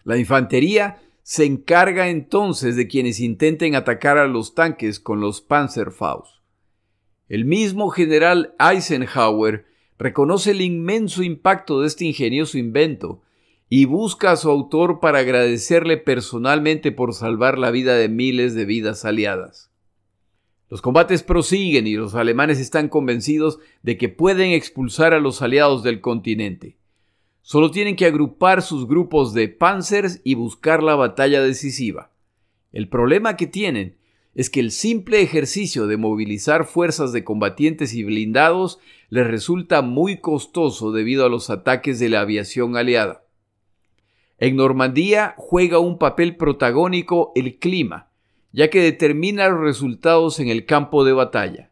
[0.06, 6.38] La infantería se encarga entonces de quienes intenten atacar a los tanques con los Panzerfaust.
[7.28, 13.22] El mismo general Eisenhower reconoce el inmenso impacto de este ingenioso invento
[13.70, 18.66] y busca a su autor para agradecerle personalmente por salvar la vida de miles de
[18.66, 19.72] vidas aliadas.
[20.70, 25.84] Los combates prosiguen y los alemanes están convencidos de que pueden expulsar a los aliados
[25.84, 26.78] del continente.
[27.42, 32.12] Solo tienen que agrupar sus grupos de panzers y buscar la batalla decisiva.
[32.72, 33.98] El problema que tienen
[34.36, 40.18] es que el simple ejercicio de movilizar fuerzas de combatientes y blindados les resulta muy
[40.18, 43.26] costoso debido a los ataques de la aviación aliada.
[44.40, 48.10] En Normandía juega un papel protagónico el clima,
[48.52, 51.72] ya que determina los resultados en el campo de batalla.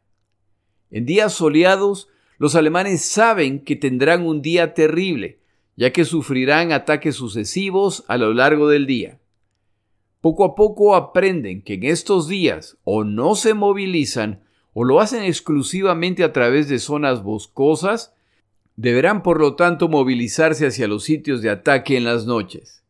[0.91, 5.39] En días soleados, los alemanes saben que tendrán un día terrible,
[5.75, 9.20] ya que sufrirán ataques sucesivos a lo largo del día.
[10.21, 15.23] Poco a poco aprenden que en estos días o no se movilizan o lo hacen
[15.23, 18.13] exclusivamente a través de zonas boscosas,
[18.75, 22.83] deberán por lo tanto movilizarse hacia los sitios de ataque en las noches.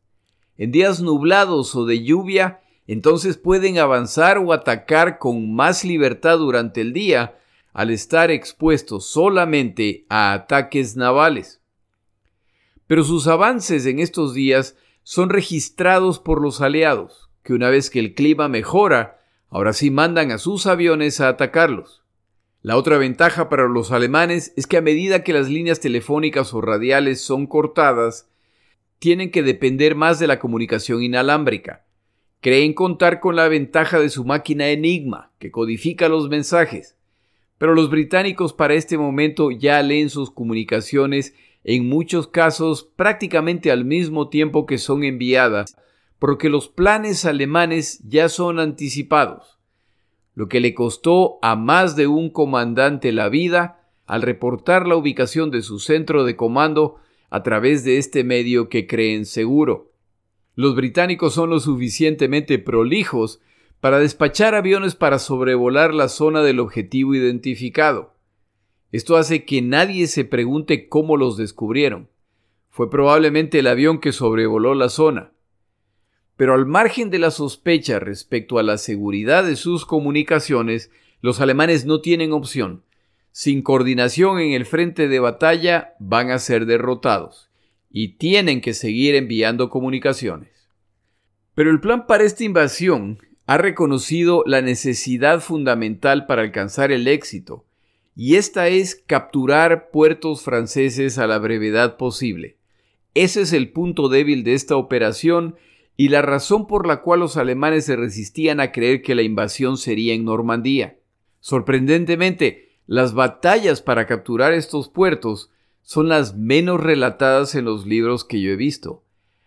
[0.58, 6.82] En días nublados o de lluvia, entonces pueden avanzar o atacar con más libertad durante
[6.82, 7.38] el día
[7.74, 11.62] al estar expuestos solamente a ataques navales.
[12.88, 18.00] Pero sus avances en estos días son registrados por los aliados, que una vez que
[18.00, 22.04] el clima mejora, ahora sí mandan a sus aviones a atacarlos.
[22.62, 26.62] La otra ventaja para los alemanes es que a medida que las líneas telefónicas o
[26.62, 28.30] radiales son cortadas,
[29.00, 31.86] tienen que depender más de la comunicación inalámbrica.
[32.40, 36.98] Creen contar con la ventaja de su máquina Enigma, que codifica los mensajes.
[37.58, 41.34] Pero los británicos para este momento ya leen sus comunicaciones
[41.64, 45.76] en muchos casos prácticamente al mismo tiempo que son enviadas,
[46.20, 49.60] porque los planes alemanes ya son anticipados,
[50.36, 55.52] lo que le costó a más de un comandante la vida al reportar la ubicación
[55.52, 56.98] de su centro de comando
[57.30, 59.92] a través de este medio que creen seguro.
[60.56, 63.40] Los británicos son lo suficientemente prolijos
[63.80, 68.14] para despachar aviones para sobrevolar la zona del objetivo identificado.
[68.92, 72.10] Esto hace que nadie se pregunte cómo los descubrieron.
[72.70, 75.32] Fue probablemente el avión que sobrevoló la zona.
[76.36, 81.86] Pero al margen de la sospecha respecto a la seguridad de sus comunicaciones, los alemanes
[81.86, 82.84] no tienen opción.
[83.32, 87.50] Sin coordinación en el frente de batalla van a ser derrotados
[87.90, 90.70] y tienen que seguir enviando comunicaciones.
[91.56, 97.66] Pero el plan para esta invasión ha reconocido la necesidad fundamental para alcanzar el éxito
[98.24, 102.60] y esta es capturar puertos franceses a la brevedad posible.
[103.16, 105.56] Ese es el punto débil de esta operación
[105.98, 109.76] y la razón por la cual los alemanes se resistían a creer que la invasión
[109.76, 111.00] sería en Normandía.
[111.40, 115.50] Sorprendentemente, las batallas para capturar estos puertos
[115.82, 119.04] son las menos relatadas en los libros que yo he visto,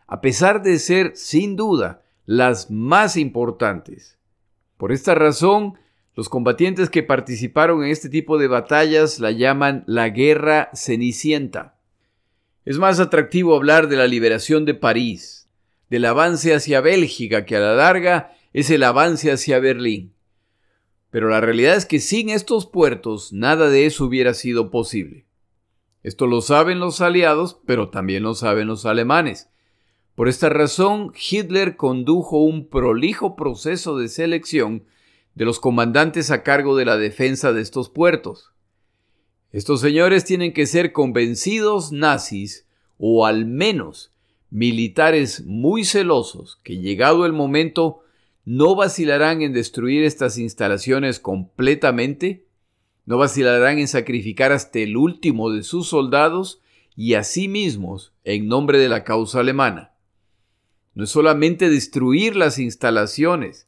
[0.09, 4.19] a pesar de ser, sin duda, las más importantes.
[4.77, 5.75] Por esta razón,
[6.15, 11.77] los combatientes que participaron en este tipo de batallas la llaman la Guerra Cenicienta.
[12.65, 15.49] Es más atractivo hablar de la liberación de París,
[15.91, 20.15] del avance hacia Bélgica, que a la larga es el avance hacia Berlín.
[21.11, 25.27] Pero la realidad es que sin estos puertos nada de eso hubiera sido posible.
[26.05, 29.51] Esto lo saben los aliados, pero también lo saben los alemanes.
[30.15, 34.85] Por esta razón, Hitler condujo un prolijo proceso de selección
[35.35, 38.53] de los comandantes a cargo de la defensa de estos puertos.
[39.53, 42.67] Estos señores tienen que ser convencidos nazis
[42.99, 44.13] o al menos
[44.51, 48.01] militares muy celosos que llegado el momento
[48.45, 52.45] no vacilarán en destruir estas instalaciones completamente,
[53.07, 56.61] no vacilarán en sacrificar hasta el último de sus soldados
[56.97, 59.93] y a sí mismos en nombre de la causa alemana.
[60.95, 63.67] No es solamente destruir las instalaciones,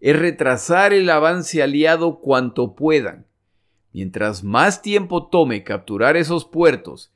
[0.00, 3.26] es retrasar el avance aliado cuanto puedan.
[3.92, 7.12] Mientras más tiempo tome capturar esos puertos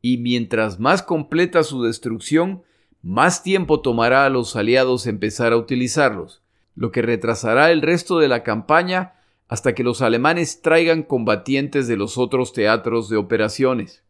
[0.00, 2.62] y mientras más completa su destrucción,
[3.02, 6.42] más tiempo tomará a los aliados empezar a utilizarlos,
[6.74, 9.14] lo que retrasará el resto de la campaña
[9.46, 14.02] hasta que los alemanes traigan combatientes de los otros teatros de operaciones.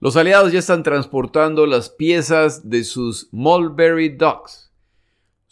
[0.00, 4.63] Los aliados ya están transportando las piezas de sus Mulberry Docks,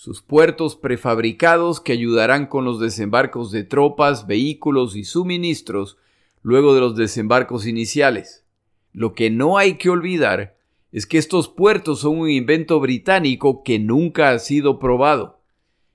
[0.03, 5.97] sus puertos prefabricados que ayudarán con los desembarcos de tropas, vehículos y suministros
[6.43, 8.45] luego de los desembarcos iniciales.
[8.93, 10.57] Lo que no hay que olvidar
[10.91, 15.39] es que estos puertos son un invento británico que nunca ha sido probado.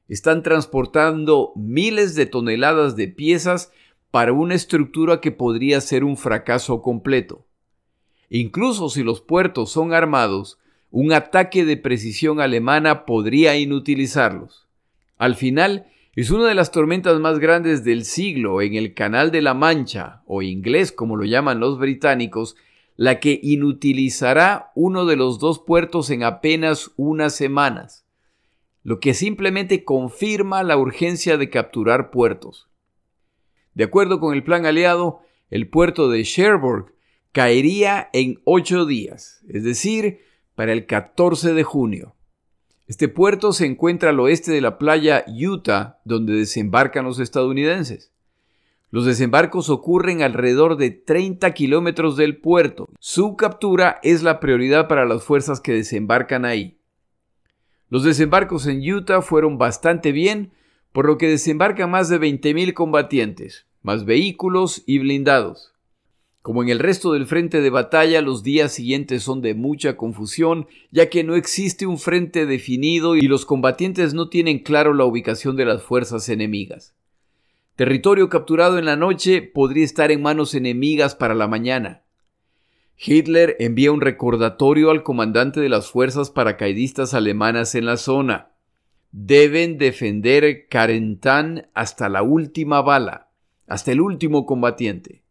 [0.08, 3.74] Están transportando miles de toneladas de piezas
[4.10, 7.46] para una estructura que podría ser un fracaso completo.
[8.30, 10.60] Incluso si los puertos son armados,
[11.00, 14.68] un ataque de precisión alemana podría inutilizarlos.
[15.20, 15.86] Al final,
[16.16, 20.24] es una de las tormentas más grandes del siglo en el Canal de la Mancha,
[20.26, 22.56] o inglés como lo llaman los británicos,
[22.96, 28.08] la que inutilizará uno de los dos puertos en apenas unas semanas,
[28.82, 32.70] lo que simplemente confirma la urgencia de capturar puertos.
[33.76, 35.20] De acuerdo con el plan aliado,
[35.52, 36.92] el puerto de Cherbourg
[37.34, 40.26] caería en ocho días, es decir,
[40.58, 42.16] para el 14 de junio.
[42.88, 48.12] Este puerto se encuentra al oeste de la playa Utah, donde desembarcan los estadounidenses.
[48.90, 52.90] Los desembarcos ocurren alrededor de 30 kilómetros del puerto.
[53.00, 56.80] Su captura es la prioridad para las fuerzas que desembarcan ahí.
[57.90, 60.54] Los desembarcos en Utah fueron bastante bien,
[60.92, 65.77] por lo que desembarcan más de 20.000 combatientes, más vehículos y blindados.
[66.48, 70.66] Como en el resto del frente de batalla, los días siguientes son de mucha confusión,
[70.92, 75.58] ya que no existe un frente definido y los combatientes no tienen claro la ubicación
[75.58, 76.96] de las fuerzas enemigas.
[77.76, 82.04] Territorio capturado en la noche podría estar en manos enemigas para la mañana.
[82.98, 88.54] Hitler envía un recordatorio al comandante de las fuerzas paracaidistas alemanas en la zona.
[89.12, 93.32] Deben defender Carentan hasta la última bala,
[93.68, 95.27] hasta el último combatiente.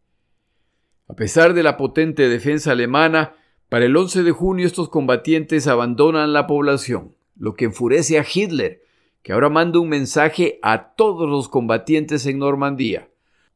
[1.08, 3.34] A pesar de la potente defensa alemana,
[3.68, 8.82] para el 11 de junio estos combatientes abandonan la población, lo que enfurece a Hitler,
[9.22, 13.08] que ahora manda un mensaje a todos los combatientes en Normandía.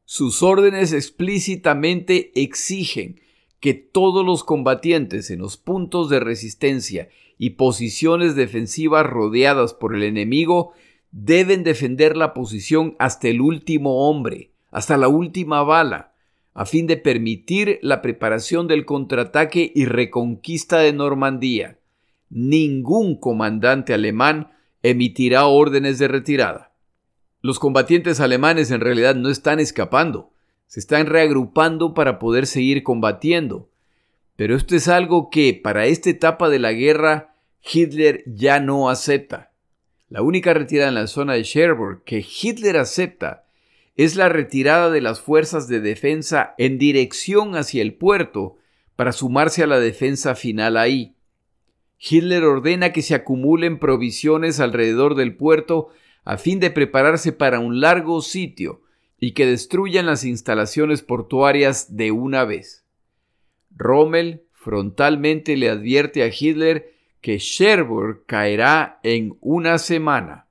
[0.05, 3.21] Sus órdenes explícitamente exigen
[3.61, 10.03] que todos los combatientes en los puntos de resistencia y posiciones defensivas rodeadas por el
[10.03, 10.73] enemigo
[11.11, 16.10] deben defender la posición hasta el último hombre, hasta la última bala,
[16.53, 21.77] a fin de permitir la preparación del contraataque y reconquista de Normandía.
[22.29, 24.51] Ningún comandante alemán
[24.83, 26.71] emitirá órdenes de retirada.
[27.41, 30.31] Los combatientes alemanes en realidad no están escapando,
[30.67, 33.69] se están reagrupando para poder seguir combatiendo.
[34.35, 39.51] Pero esto es algo que para esta etapa de la guerra Hitler ya no acepta.
[40.09, 43.45] La única retirada en la zona de Cherbourg que Hitler acepta
[43.95, 48.57] es la retirada de las fuerzas de defensa en dirección hacia el puerto
[48.95, 51.15] para sumarse a la defensa final ahí.
[51.97, 55.89] Hitler ordena que se acumulen provisiones alrededor del puerto
[56.23, 58.81] a fin de prepararse para un largo sitio
[59.19, 62.85] y que destruyan las instalaciones portuarias de una vez.
[63.75, 70.47] Rommel frontalmente le advierte a Hitler que Cherbourg caerá en una semana.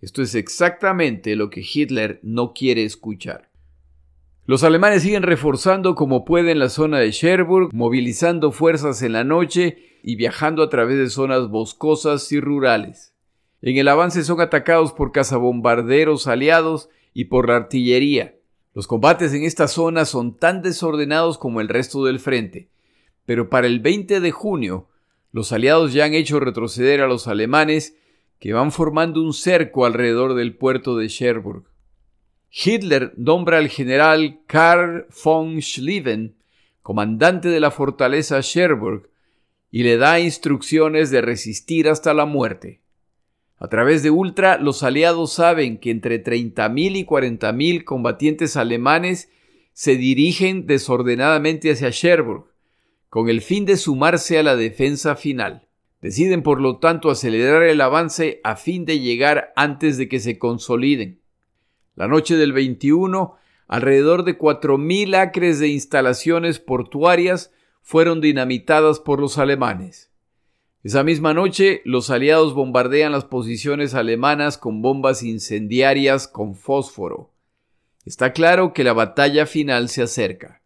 [0.00, 3.50] Esto es exactamente lo que Hitler no quiere escuchar.
[4.46, 9.98] Los alemanes siguen reforzando como pueden la zona de Cherbourg, movilizando fuerzas en la noche
[10.02, 13.12] y viajando a través de zonas boscosas y rurales.
[13.60, 18.36] En el avance son atacados por cazabombarderos aliados y por la artillería.
[18.74, 22.70] Los combates en esta zona son tan desordenados como el resto del frente,
[23.26, 24.88] pero para el 20 de junio
[25.32, 27.96] los aliados ya han hecho retroceder a los alemanes
[28.38, 31.64] que van formando un cerco alrededor del puerto de Cherbourg.
[32.50, 36.38] Hitler nombra al general Karl von Schlieffen
[36.88, 39.10] comandante de la fortaleza Cherbourg
[39.70, 42.80] y le da instrucciones de resistir hasta la muerte.
[43.58, 49.30] A través de Ultra, los aliados saben que entre 30.000 y 40.000 combatientes alemanes
[49.74, 52.46] se dirigen desordenadamente hacia Cherbourg,
[53.10, 55.67] con el fin de sumarse a la defensa final.
[56.00, 60.38] Deciden por lo tanto acelerar el avance a fin de llegar antes de que se
[60.38, 61.20] consoliden.
[61.96, 63.36] La noche del 21,
[63.66, 70.12] alrededor de 4.000 acres de instalaciones portuarias fueron dinamitadas por los alemanes.
[70.84, 77.32] Esa misma noche, los aliados bombardean las posiciones alemanas con bombas incendiarias con fósforo.
[78.04, 80.62] Está claro que la batalla final se acerca.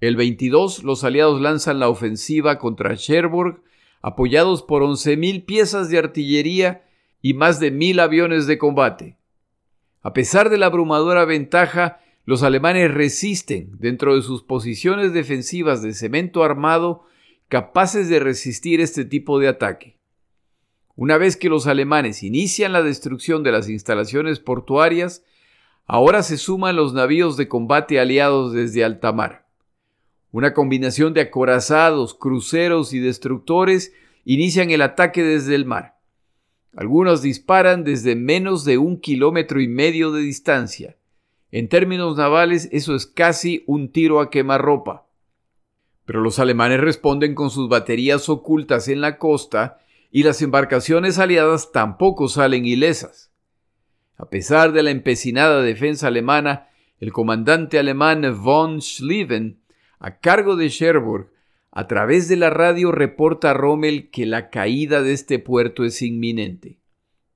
[0.00, 3.62] El 22, los aliados lanzan la ofensiva contra Cherbourg,
[4.02, 6.84] apoyados por 11.000 piezas de artillería
[7.22, 9.16] y más de 1.000 aviones de combate.
[10.02, 15.94] A pesar de la abrumadora ventaja, los alemanes resisten dentro de sus posiciones defensivas de
[15.94, 17.04] cemento armado
[17.48, 19.98] capaces de resistir este tipo de ataque.
[20.96, 25.24] Una vez que los alemanes inician la destrucción de las instalaciones portuarias,
[25.86, 29.46] ahora se suman los navíos de combate aliados desde alta mar.
[30.32, 33.92] Una combinación de acorazados, cruceros y destructores
[34.24, 35.98] inician el ataque desde el mar.
[36.74, 40.96] Algunos disparan desde menos de un kilómetro y medio de distancia.
[41.50, 45.06] En términos navales, eso es casi un tiro a quemarropa.
[46.06, 49.80] Pero los alemanes responden con sus baterías ocultas en la costa
[50.10, 53.30] y las embarcaciones aliadas tampoco salen ilesas.
[54.16, 56.68] A pesar de la empecinada defensa alemana,
[57.00, 59.58] el comandante alemán von Schlieven
[60.02, 61.28] a cargo de Cherbourg,
[61.70, 66.80] a través de la radio reporta Rommel que la caída de este puerto es inminente.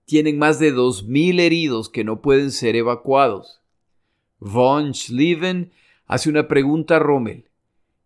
[0.04, 3.62] Tienen más de dos mil heridos que no pueden ser evacuados.
[4.40, 5.70] Von Schlieven
[6.06, 7.44] hace una pregunta a Rommel.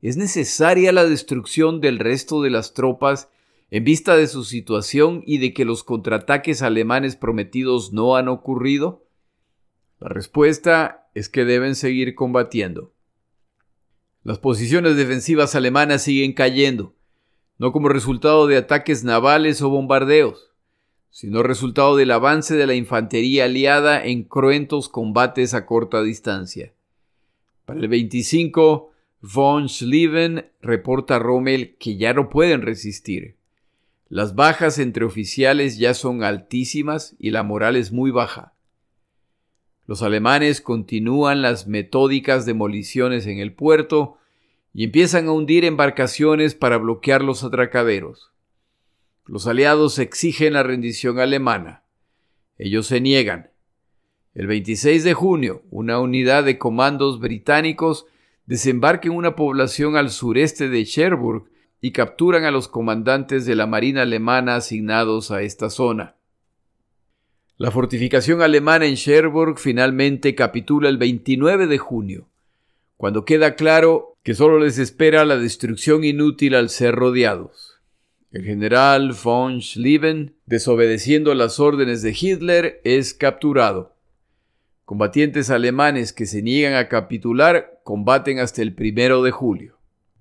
[0.02, 3.30] ¿Es necesaria la destrucción del resto de las tropas
[3.70, 9.06] en vista de su situación y de que los contraataques alemanes prometidos no han ocurrido?
[10.00, 12.92] La respuesta es que deben seguir combatiendo.
[14.22, 16.94] Las posiciones defensivas alemanas siguen cayendo,
[17.56, 20.50] no como resultado de ataques navales o bombardeos,
[21.08, 26.74] sino resultado del avance de la infantería aliada en cruentos combates a corta distancia.
[27.64, 28.90] Para el 25,
[29.22, 33.36] von Schlieven reporta a Rommel que ya no pueden resistir.
[34.10, 38.54] Las bajas entre oficiales ya son altísimas y la moral es muy baja.
[39.90, 44.18] Los alemanes continúan las metódicas demoliciones en el puerto
[44.72, 48.30] y empiezan a hundir embarcaciones para bloquear los atracaderos.
[49.26, 51.82] Los aliados exigen la rendición alemana.
[52.56, 53.50] Ellos se niegan.
[54.32, 58.06] El 26 de junio, una unidad de comandos británicos
[58.46, 63.66] desembarca en una población al sureste de Cherbourg y capturan a los comandantes de la
[63.66, 66.14] Marina alemana asignados a esta zona.
[67.60, 72.26] La fortificación alemana en Cherbourg finalmente capitula el 29 de junio,
[72.96, 77.78] cuando queda claro que solo les espera la destrucción inútil al ser rodeados.
[78.32, 83.94] El general von Schlieven, desobedeciendo las órdenes de Hitler, es capturado.
[84.86, 89.76] Combatientes alemanes que se niegan a capitular combaten hasta el primero de julio.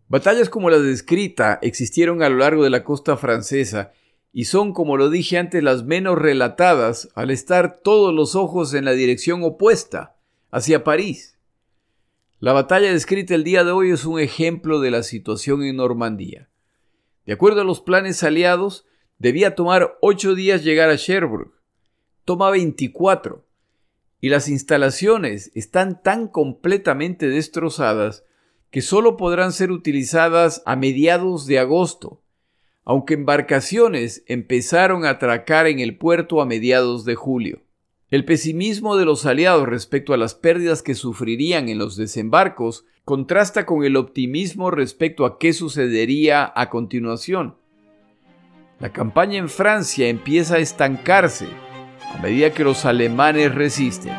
[0.09, 3.93] Batallas como la descrita existieron a lo largo de la costa francesa
[4.31, 8.85] y son, como lo dije antes, las menos relatadas al estar todos los ojos en
[8.85, 10.17] la dirección opuesta,
[10.51, 11.37] hacia París.
[12.39, 16.49] La batalla descrita el día de hoy es un ejemplo de la situación en Normandía.
[17.25, 18.85] De acuerdo a los planes aliados,
[19.17, 21.51] debía tomar ocho días llegar a Cherbourg.
[22.23, 23.45] Toma 24.
[24.21, 28.23] Y las instalaciones están tan completamente destrozadas
[28.69, 32.21] que solo podrán ser utilizadas a mediados de agosto,
[32.85, 37.61] aunque embarcaciones empezaron a atracar en el puerto a mediados de julio.
[38.09, 43.65] El pesimismo de los aliados respecto a las pérdidas que sufrirían en los desembarcos contrasta
[43.65, 47.55] con el optimismo respecto a qué sucedería a continuación.
[48.79, 51.47] La campaña en Francia empieza a estancarse
[52.13, 54.13] a medida que los alemanes resisten.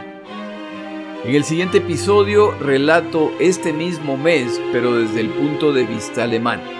[1.25, 6.80] En el siguiente episodio relato este mismo mes, pero desde el punto de vista alemán.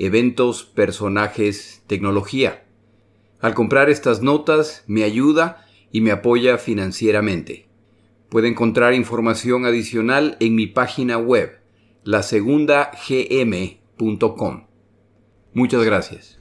[0.00, 2.64] eventos, personajes, tecnología.
[3.38, 7.68] Al comprar estas notas me ayuda y me apoya financieramente.
[8.30, 11.60] Puede encontrar información adicional en mi página web,
[12.04, 14.66] lasegundagm.com.
[15.52, 16.38] Muchas gracias.